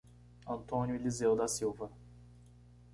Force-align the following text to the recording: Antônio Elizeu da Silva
Antônio 0.47 0.95
Elizeu 0.95 1.35
da 1.35 1.47
Silva 1.47 1.91